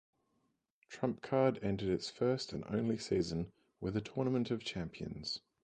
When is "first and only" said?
2.09-2.97